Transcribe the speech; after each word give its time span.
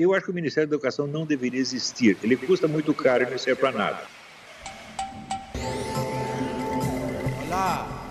Eu 0.00 0.14
acho 0.14 0.24
que 0.24 0.30
o 0.30 0.34
Ministério 0.34 0.66
da 0.66 0.76
Educação 0.76 1.06
não 1.06 1.26
deveria 1.26 1.60
existir. 1.60 2.16
Ele 2.22 2.34
custa 2.34 2.66
muito 2.66 2.94
caro 2.94 3.22
e 3.24 3.30
não 3.30 3.36
serve 3.36 3.60
para 3.60 3.70
nada. 3.70 4.00
Olá! 7.46 8.06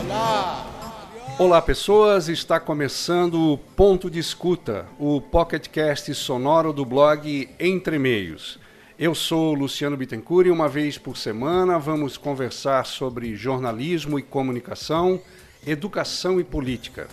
Olá! 0.00 1.06
Olá, 1.38 1.60
pessoas! 1.60 2.30
Está 2.30 2.58
começando 2.58 3.52
o 3.52 3.58
Ponto 3.58 4.10
de 4.10 4.18
Escuta, 4.18 4.86
o 4.98 5.20
pocketcast 5.20 6.14
sonoro 6.14 6.72
do 6.72 6.82
blog 6.82 7.46
Entre 7.60 7.98
Meios. 7.98 8.58
Eu 8.98 9.14
sou 9.14 9.52
Luciano 9.52 9.98
Bittencourt 9.98 10.46
e 10.46 10.50
uma 10.50 10.66
vez 10.66 10.96
por 10.96 11.18
semana 11.18 11.78
vamos 11.78 12.16
conversar 12.16 12.86
sobre 12.86 13.36
jornalismo 13.36 14.18
e 14.18 14.22
comunicação, 14.22 15.20
educação 15.66 16.40
e 16.40 16.44
política. 16.44 17.06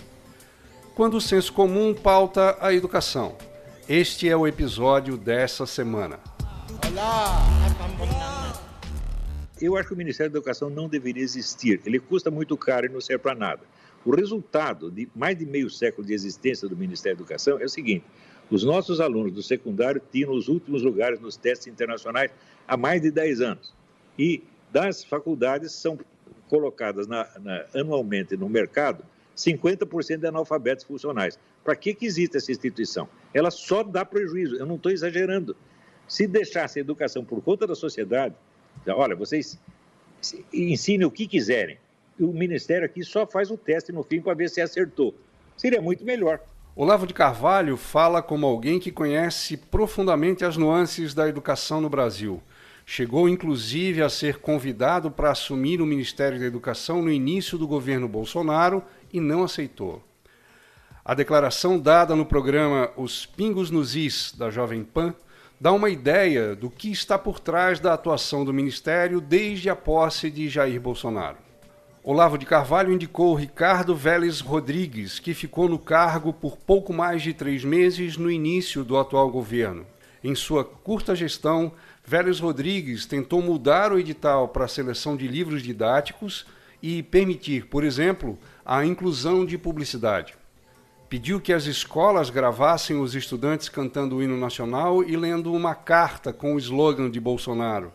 Quando 0.95 1.17
o 1.17 1.21
senso 1.21 1.51
comum 1.51 1.93
pauta 1.93 2.57
a 2.61 2.73
educação. 2.73 3.50
Este 3.93 4.29
é 4.29 4.37
o 4.37 4.47
episódio 4.47 5.17
dessa 5.17 5.65
semana. 5.65 6.17
Eu 9.61 9.75
acho 9.75 9.89
que 9.89 9.93
o 9.93 9.97
Ministério 9.97 10.31
da 10.31 10.37
Educação 10.37 10.69
não 10.69 10.87
deveria 10.87 11.21
existir. 11.21 11.81
Ele 11.85 11.99
custa 11.99 12.31
muito 12.31 12.55
caro 12.55 12.85
e 12.85 12.89
não 12.89 13.01
serve 13.01 13.21
para 13.21 13.35
nada. 13.35 13.63
O 14.05 14.15
resultado 14.15 14.89
de 14.89 15.09
mais 15.13 15.37
de 15.37 15.45
meio 15.45 15.69
século 15.69 16.07
de 16.07 16.13
existência 16.13 16.69
do 16.69 16.77
Ministério 16.77 17.17
da 17.17 17.23
Educação 17.23 17.59
é 17.59 17.65
o 17.65 17.69
seguinte: 17.69 18.05
os 18.49 18.63
nossos 18.63 19.01
alunos 19.01 19.33
do 19.33 19.43
secundário 19.43 20.01
tinham 20.09 20.31
os 20.31 20.47
últimos 20.47 20.83
lugares 20.83 21.19
nos 21.19 21.35
testes 21.35 21.67
internacionais 21.67 22.31
há 22.65 22.77
mais 22.77 23.01
de 23.01 23.11
10 23.11 23.41
anos. 23.41 23.73
E 24.17 24.41
das 24.71 25.03
faculdades 25.03 25.73
são 25.73 25.99
colocadas 26.47 27.07
na, 27.07 27.27
na, 27.41 27.65
anualmente 27.75 28.37
no 28.37 28.47
mercado 28.47 29.03
50% 29.35 30.17
de 30.17 30.27
analfabetos 30.27 30.83
funcionais. 30.83 31.39
Para 31.63 31.75
que, 31.75 31.93
que 31.93 32.05
existe 32.05 32.37
essa 32.37 32.51
instituição? 32.51 33.07
Ela 33.33 33.51
só 33.51 33.83
dá 33.83 34.03
prejuízo, 34.03 34.55
eu 34.55 34.65
não 34.65 34.75
estou 34.75 34.91
exagerando. 34.91 35.55
Se 36.07 36.27
deixasse 36.27 36.79
a 36.79 36.81
educação 36.81 37.23
por 37.23 37.41
conta 37.41 37.65
da 37.65 37.75
sociedade, 37.75 38.35
olha, 38.87 39.15
vocês 39.15 39.59
ensinem 40.53 41.05
o 41.05 41.11
que 41.11 41.27
quiserem, 41.27 41.77
o 42.19 42.33
Ministério 42.33 42.85
aqui 42.85 43.03
só 43.03 43.25
faz 43.25 43.49
o 43.49 43.57
teste 43.57 43.91
no 43.91 44.03
fim 44.03 44.21
para 44.21 44.33
ver 44.33 44.49
se 44.49 44.61
acertou. 44.61 45.15
Seria 45.57 45.81
muito 45.81 46.03
melhor. 46.03 46.39
Olavo 46.75 47.05
de 47.05 47.13
Carvalho 47.13 47.75
fala 47.75 48.21
como 48.21 48.45
alguém 48.45 48.79
que 48.79 48.91
conhece 48.91 49.57
profundamente 49.57 50.45
as 50.45 50.55
nuances 50.55 51.13
da 51.13 51.27
educação 51.27 51.81
no 51.81 51.89
Brasil. 51.89 52.41
Chegou 52.85 53.29
inclusive 53.29 54.01
a 54.01 54.09
ser 54.09 54.37
convidado 54.39 55.11
para 55.11 55.31
assumir 55.31 55.81
o 55.81 55.85
Ministério 55.85 56.39
da 56.39 56.45
Educação 56.45 57.01
no 57.01 57.11
início 57.11 57.57
do 57.57 57.67
governo 57.67 58.07
Bolsonaro 58.07 58.83
e 59.13 59.19
não 59.19 59.43
aceitou. 59.43 60.03
A 61.03 61.13
declaração 61.13 61.79
dada 61.79 62.15
no 62.15 62.25
programa 62.25 62.91
Os 62.95 63.25
Pingos 63.25 63.71
nos 63.71 63.95
Is 63.95 64.33
da 64.37 64.51
Jovem 64.51 64.83
Pan 64.83 65.13
dá 65.59 65.71
uma 65.71 65.89
ideia 65.89 66.55
do 66.55 66.69
que 66.69 66.91
está 66.91 67.17
por 67.17 67.39
trás 67.39 67.79
da 67.79 67.93
atuação 67.93 68.45
do 68.45 68.53
Ministério 68.53 69.19
desde 69.19 69.69
a 69.69 69.75
posse 69.75 70.29
de 70.29 70.47
Jair 70.49 70.79
Bolsonaro. 70.79 71.37
Olavo 72.03 72.35
de 72.35 72.47
Carvalho 72.47 72.91
indicou 72.91 73.35
Ricardo 73.35 73.95
Vélez 73.95 74.39
Rodrigues, 74.39 75.19
que 75.19 75.35
ficou 75.35 75.69
no 75.69 75.77
cargo 75.77 76.33
por 76.33 76.57
pouco 76.57 76.91
mais 76.91 77.21
de 77.21 77.31
três 77.31 77.63
meses 77.63 78.17
no 78.17 78.31
início 78.31 78.83
do 78.83 78.97
atual 78.97 79.29
governo. 79.29 79.85
Em 80.23 80.33
sua 80.33 80.63
curta 80.63 81.15
gestão, 81.15 81.71
Vélez 82.03 82.39
Rodrigues 82.39 83.05
tentou 83.05 83.41
mudar 83.41 83.91
o 83.91 83.99
edital 83.99 84.47
para 84.47 84.65
a 84.65 84.67
seleção 84.67 85.15
de 85.15 85.27
livros 85.27 85.61
didáticos 85.61 86.45
e 86.81 87.03
permitir, 87.03 87.67
por 87.67 87.83
exemplo, 87.83 88.37
a 88.65 88.85
inclusão 88.85 89.45
de 89.45 89.57
publicidade. 89.57 90.33
Pediu 91.09 91.41
que 91.41 91.51
as 91.51 91.65
escolas 91.65 92.29
gravassem 92.29 92.99
os 92.99 93.15
estudantes 93.15 93.67
cantando 93.67 94.15
o 94.15 94.23
hino 94.23 94.37
nacional 94.37 95.03
e 95.03 95.17
lendo 95.17 95.53
uma 95.53 95.75
carta 95.75 96.31
com 96.31 96.55
o 96.55 96.57
slogan 96.57 97.11
de 97.11 97.19
Bolsonaro. 97.19 97.91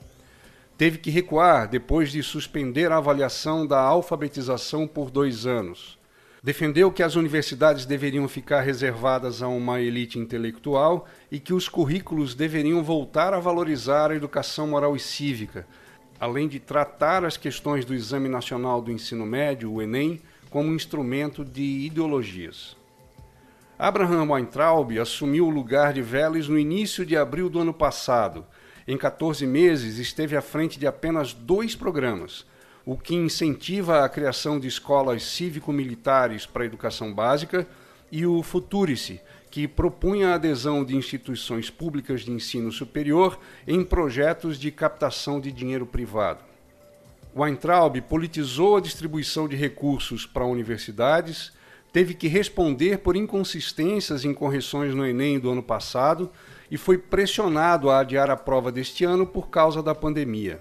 Teve 0.76 0.98
que 0.98 1.10
recuar 1.10 1.66
depois 1.66 2.12
de 2.12 2.22
suspender 2.22 2.92
a 2.92 2.98
avaliação 2.98 3.66
da 3.66 3.80
alfabetização 3.80 4.86
por 4.86 5.10
dois 5.10 5.46
anos. 5.46 5.98
Defendeu 6.42 6.92
que 6.92 7.02
as 7.02 7.16
universidades 7.16 7.86
deveriam 7.86 8.28
ficar 8.28 8.60
reservadas 8.60 9.42
a 9.42 9.48
uma 9.48 9.80
elite 9.80 10.18
intelectual 10.18 11.08
e 11.32 11.40
que 11.40 11.54
os 11.54 11.68
currículos 11.68 12.34
deveriam 12.34 12.84
voltar 12.84 13.32
a 13.32 13.40
valorizar 13.40 14.10
a 14.10 14.14
educação 14.14 14.68
moral 14.68 14.94
e 14.94 15.00
cívica, 15.00 15.66
além 16.18 16.48
de 16.48 16.58
tratar 16.58 17.24
as 17.24 17.36
questões 17.36 17.84
do 17.84 17.94
Exame 17.94 18.28
Nacional 18.28 18.80
do 18.80 18.90
Ensino 18.90 19.26
Médio, 19.26 19.72
o 19.72 19.82
Enem, 19.82 20.20
como 20.50 20.74
instrumento 20.74 21.44
de 21.44 21.62
ideologias. 21.86 22.76
Abraham 23.78 24.30
Weintraub 24.30 24.98
assumiu 24.98 25.46
o 25.46 25.50
lugar 25.50 25.92
de 25.92 26.00
Vélez 26.00 26.48
no 26.48 26.58
início 26.58 27.04
de 27.04 27.16
abril 27.16 27.50
do 27.50 27.60
ano 27.60 27.74
passado. 27.74 28.46
Em 28.88 28.96
14 28.96 29.46
meses, 29.46 29.98
esteve 29.98 30.34
à 30.36 30.40
frente 30.40 30.78
de 30.78 30.86
apenas 30.86 31.34
dois 31.34 31.74
programas, 31.74 32.46
o 32.86 32.96
que 32.96 33.14
incentiva 33.14 34.04
a 34.04 34.08
criação 34.08 34.58
de 34.58 34.66
escolas 34.66 35.24
cívico-militares 35.24 36.46
para 36.46 36.62
a 36.62 36.66
educação 36.66 37.12
básica, 37.12 37.66
e 38.10 38.26
o 38.26 38.42
Futurice, 38.42 39.20
que 39.50 39.66
propunha 39.66 40.30
a 40.30 40.34
adesão 40.34 40.84
de 40.84 40.94
instituições 40.94 41.70
públicas 41.70 42.22
de 42.22 42.30
ensino 42.30 42.70
superior 42.70 43.38
em 43.66 43.82
projetos 43.82 44.58
de 44.58 44.70
captação 44.70 45.40
de 45.40 45.50
dinheiro 45.50 45.86
privado. 45.86 46.44
Weintraub 47.34 48.00
politizou 48.02 48.76
a 48.76 48.80
distribuição 48.80 49.46
de 49.46 49.56
recursos 49.56 50.24
para 50.24 50.44
universidades, 50.44 51.52
teve 51.92 52.14
que 52.14 52.28
responder 52.28 52.98
por 52.98 53.16
inconsistências 53.16 54.24
em 54.24 54.34
correções 54.34 54.94
no 54.94 55.06
Enem 55.06 55.38
do 55.38 55.50
ano 55.50 55.62
passado 55.62 56.30
e 56.70 56.76
foi 56.76 56.98
pressionado 56.98 57.90
a 57.90 58.00
adiar 58.00 58.30
a 58.30 58.36
prova 58.36 58.72
deste 58.72 59.04
ano 59.04 59.26
por 59.26 59.48
causa 59.48 59.82
da 59.82 59.94
pandemia. 59.94 60.60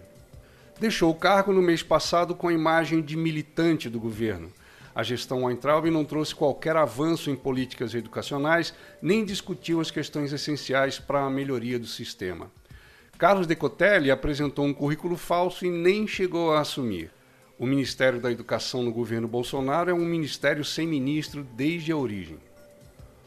Deixou 0.79 1.09
o 1.09 1.15
cargo 1.15 1.53
no 1.53 1.61
mês 1.61 1.81
passado 1.81 2.35
com 2.35 2.49
a 2.49 2.53
imagem 2.53 3.01
de 3.01 3.15
militante 3.15 3.89
do 3.89 3.99
governo. 3.99 4.51
A 4.95 5.03
gestão 5.03 5.43
Weintraub 5.43 5.91
não 5.91 6.05
trouxe 6.05 6.33
qualquer 6.33 6.77
avanço 6.77 7.29
em 7.29 7.35
políticas 7.35 7.93
educacionais, 7.93 8.73
nem 9.01 9.25
discutiu 9.25 9.81
as 9.81 9.91
questões 9.91 10.31
essenciais 10.31 10.97
para 10.97 11.25
a 11.25 11.29
melhoria 11.29 11.77
do 11.77 11.85
sistema. 11.85 12.49
Carlos 13.17 13.45
Decotelli 13.45 14.09
apresentou 14.09 14.65
um 14.65 14.73
currículo 14.73 15.17
falso 15.17 15.65
e 15.65 15.69
nem 15.69 16.07
chegou 16.07 16.53
a 16.53 16.61
assumir. 16.61 17.11
O 17.59 17.65
Ministério 17.65 18.21
da 18.21 18.31
Educação 18.31 18.83
no 18.83 18.91
governo 18.91 19.27
Bolsonaro 19.27 19.89
é 19.89 19.93
um 19.93 20.05
ministério 20.05 20.63
sem 20.63 20.87
ministro 20.87 21.45
desde 21.55 21.91
a 21.91 21.97
origem. 21.97 22.37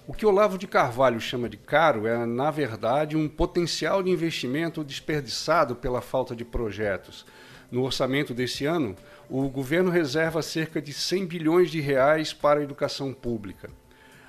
O 0.07 0.15
que 0.15 0.25
Olavo 0.25 0.57
de 0.57 0.67
Carvalho 0.67 1.21
chama 1.21 1.51
de 1.51 1.59
caro 1.59 2.07
é, 2.07 2.25
na 2.25 2.51
verdade, 2.51 3.15
um 3.15 3.29
potencial 3.29 4.03
de 4.03 4.11
investimento 4.11 4.83
desperdiçado 4.83 5.77
pela 5.77 6.01
falta 6.01 6.35
de 6.35 6.47
projetos. 6.47 7.27
No 7.71 7.83
orçamento 7.83 8.33
desse 8.33 8.65
ano, 8.65 8.97
o 9.29 9.47
governo 9.49 9.91
reserva 9.91 10.41
cerca 10.41 10.81
de 10.81 10.93
100 10.93 11.27
bilhões 11.27 11.71
de 11.71 11.81
reais 11.81 12.33
para 12.33 12.61
a 12.61 12.63
educação 12.63 13.13
pública. 13.13 13.69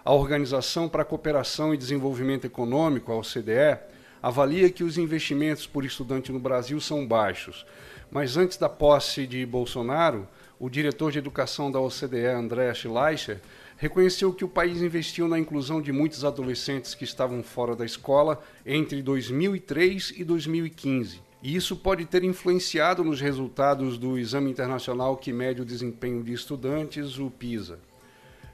A 0.04 0.14
Organização 0.14 0.90
para 0.90 1.04
a 1.04 1.06
Cooperação 1.06 1.74
e 1.74 1.78
Desenvolvimento 1.78 2.44
Econômico, 2.46 3.14
a 3.14 3.16
OCDE, 3.16 3.80
avalia 4.22 4.70
que 4.70 4.84
os 4.84 4.98
investimentos 4.98 5.66
por 5.66 5.86
estudante 5.86 6.34
no 6.34 6.40
Brasil 6.40 6.82
são 6.82 7.08
baixos. 7.08 7.66
Mas 8.12 8.36
antes 8.36 8.58
da 8.58 8.68
posse 8.68 9.26
de 9.26 9.46
Bolsonaro, 9.46 10.28
o 10.60 10.70
diretor 10.70 11.10
de 11.10 11.20
educação 11.20 11.72
da 11.72 11.80
OCDE, 11.80 12.26
André 12.26 12.74
Schleicher, 12.74 13.40
reconheceu 13.78 14.34
que 14.34 14.44
o 14.44 14.50
país 14.50 14.82
investiu 14.82 15.30
na 15.30 15.40
inclusão 15.40 15.82
de 15.82 15.94
muitos 15.94 16.26
adolescentes 16.26 16.94
que 16.94 17.06
estavam 17.06 17.42
fora 17.42 17.74
da 17.74 17.86
escola 17.86 18.44
entre 18.66 19.02
2003 19.02 20.16
e 20.18 20.26
2015. 20.26 21.29
E 21.42 21.56
isso 21.56 21.76
pode 21.78 22.06
ter 22.06 22.24
influenciado 22.24 23.04
nos 23.04 23.22
resultados 23.22 23.98
do 23.98 24.20
Exame 24.20 24.52
Internacional 24.52 25.16
que 25.16 25.32
mede 25.32 25.62
o 25.62 25.66
desempenho 25.66 26.22
de 26.22 26.34
estudantes, 26.34 27.18
o 27.18 27.30
PISA. 27.30 27.80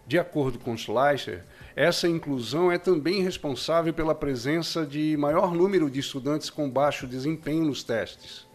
De 0.08 0.20
acordo 0.20 0.60
com 0.60 0.78
Schleicher, 0.78 1.44
essa 1.76 2.08
inclusão 2.08 2.72
é 2.72 2.78
também 2.78 3.24
responsável 3.24 3.92
pela 3.92 4.14
presença 4.14 4.86
de 4.86 5.18
maior 5.18 5.52
número 5.52 5.90
de 5.90 6.00
estudantes 6.00 6.52
com 6.52 6.70
baixo 6.70 7.08
desempenho 7.08 7.66
nos 7.66 7.84
testes. 7.84 8.46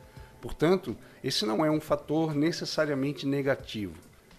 Portanto, 0.41 0.97
esse 1.25 1.45
não 1.45 1.65
é 1.65 1.71
um 1.71 1.81
fator 1.81 2.33
necessariamente 2.33 3.27
negativo. 3.27 3.95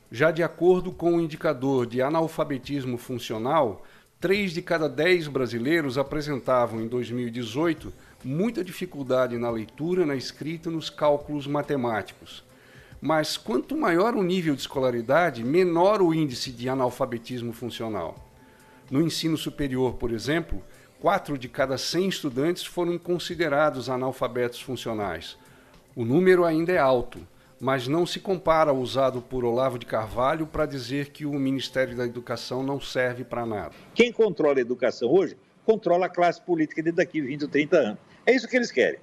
Já 0.10 0.32
de 0.32 0.42
acordo 0.42 0.94
com 0.94 1.18
o 1.18 1.22
indicador 1.22 1.86
de 1.86 2.02
analfabetismo 2.02 2.98
funcional, 2.98 3.86
3 4.22 4.54
de 4.54 4.62
cada 4.62 4.88
10 4.88 5.28
brasileiros 5.28 5.98
apresentavam 5.98 6.80
em 6.80 6.88
2018 6.88 7.92
muita 8.24 8.64
dificuldade 8.64 9.38
na 9.38 9.50
leitura, 9.50 10.06
na 10.06 10.16
escrita 10.16 10.70
nos 10.70 10.90
cálculos 10.90 11.48
matemáticos. 11.48 12.44
Mas 13.02 13.36
quanto 13.36 13.76
maior 13.76 14.16
o 14.16 14.22
nível 14.22 14.54
de 14.54 14.62
escolaridade, 14.62 15.44
menor 15.44 16.02
o 16.02 16.14
índice 16.14 16.52
de 16.52 16.70
analfabetismo 16.70 17.52
funcional. 17.52 18.16
No 18.90 19.02
ensino 19.02 19.38
superior, 19.38 19.96
por 19.96 20.12
exemplo, 20.12 20.62
4 21.00 21.38
de 21.38 21.50
cada 21.50 21.78
100 21.78 22.10
estudantes 22.10 22.64
foram 22.64 22.98
considerados 22.98 23.90
analfabetos 23.90 24.62
funcionais. 24.62 25.36
O 25.96 26.06
número 26.06 26.46
ainda 26.46 26.72
é 26.72 26.78
alto, 26.78 27.20
mas 27.60 27.88
não 27.88 28.06
se 28.06 28.20
compara 28.20 28.70
ao 28.70 28.78
usado 28.78 29.22
por 29.22 29.44
Olavo 29.44 29.80
de 29.80 29.86
Carvalho 29.86 30.46
para 30.46 30.66
dizer 30.66 31.10
que 31.10 31.26
o 31.26 31.34
Ministério 31.34 31.96
da 31.96 32.06
Educação 32.06 32.62
não 32.62 32.80
serve 32.80 33.24
para 33.24 33.46
nada. 33.46 33.72
Quem 33.96 34.12
controla 34.12 34.58
a 34.58 34.62
educação 34.62 35.10
hoje 35.12 35.36
controla 35.66 36.08
a 36.08 36.10
classe 36.10 36.42
política 36.42 36.82
de 36.82 36.92
daqui 36.92 37.22
20 37.22 37.44
ou 37.44 37.50
30 37.50 37.78
anos. 37.78 38.11
É 38.26 38.34
isso 38.34 38.48
que 38.48 38.56
eles 38.56 38.72
querem. 38.72 39.00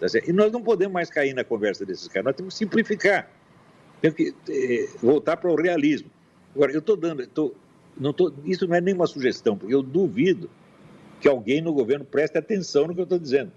Tá 0.00 0.06
e 0.26 0.32
nós 0.32 0.52
não 0.52 0.62
podemos 0.62 0.92
mais 0.92 1.10
cair 1.10 1.34
na 1.34 1.44
conversa 1.44 1.84
desses 1.84 2.08
caras, 2.08 2.24
nós 2.26 2.36
temos 2.36 2.54
que 2.54 2.58
simplificar. 2.58 3.30
Temos 4.00 4.16
que 4.16 4.34
eh, 4.50 4.88
voltar 5.00 5.36
para 5.36 5.50
o 5.50 5.54
realismo. 5.54 6.10
Agora, 6.54 6.72
eu 6.72 6.80
estou 6.80 6.96
dando, 6.96 7.26
tô, 7.26 7.54
não 7.98 8.12
tô, 8.12 8.32
isso 8.44 8.66
não 8.66 8.76
é 8.76 8.80
nenhuma 8.80 9.06
sugestão, 9.06 9.56
porque 9.56 9.74
eu 9.74 9.82
duvido 9.82 10.50
que 11.20 11.28
alguém 11.28 11.62
no 11.62 11.72
governo 11.72 12.04
preste 12.04 12.36
atenção 12.36 12.86
no 12.86 12.94
que 12.94 13.00
eu 13.00 13.04
estou 13.04 13.18
dizendo. 13.18 13.52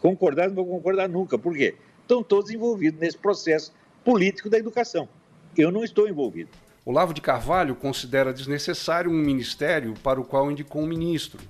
Concordar, 0.00 0.48
não 0.48 0.54
vou 0.54 0.66
concordar 0.66 1.08
nunca. 1.08 1.38
Por 1.38 1.56
quê? 1.56 1.74
Estão 2.02 2.22
todos 2.22 2.50
envolvidos 2.50 3.00
nesse 3.00 3.16
processo 3.16 3.72
político 4.04 4.48
da 4.50 4.58
educação. 4.58 5.08
Eu 5.56 5.70
não 5.70 5.82
estou 5.82 6.08
envolvido. 6.08 6.50
Olavo 6.84 7.12
de 7.12 7.20
Carvalho 7.20 7.74
considera 7.74 8.32
desnecessário 8.32 9.10
um 9.10 9.14
ministério 9.14 9.94
para 10.02 10.20
o 10.20 10.24
qual 10.24 10.50
indicou 10.50 10.82
um 10.82 10.86
ministro. 10.86 11.40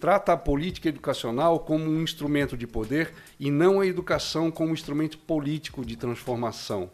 Trata 0.00 0.32
a 0.32 0.36
política 0.36 0.88
educacional 0.88 1.60
como 1.60 1.84
um 1.84 2.02
instrumento 2.02 2.56
de 2.56 2.66
poder 2.66 3.12
e 3.38 3.50
não 3.50 3.80
a 3.80 3.86
educação 3.86 4.50
como 4.50 4.72
instrumento 4.72 5.18
político 5.18 5.84
de 5.84 5.94
transformação. 5.94 6.90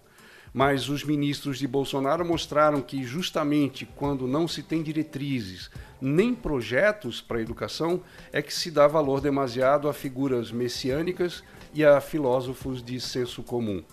Mas 0.52 0.88
os 0.88 1.04
ministros 1.04 1.58
de 1.58 1.68
Bolsonaro 1.68 2.24
mostraram 2.24 2.82
que, 2.82 3.04
justamente 3.04 3.86
quando 3.94 4.26
não 4.26 4.48
se 4.48 4.60
tem 4.60 4.82
diretrizes 4.82 5.70
nem 6.00 6.34
projetos 6.34 7.20
para 7.20 7.38
a 7.38 7.42
educação, 7.42 8.02
é 8.32 8.42
que 8.42 8.52
se 8.52 8.72
dá 8.72 8.88
valor 8.88 9.20
demasiado 9.20 9.88
a 9.88 9.94
figuras 9.94 10.50
messiânicas 10.50 11.44
e 11.72 11.84
a 11.84 12.00
filósofos 12.00 12.82
de 12.82 13.00
senso 13.00 13.40
comum. 13.42 13.84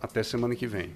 Até 0.00 0.22
semana 0.22 0.56
que 0.56 0.66
vem. 0.66 0.94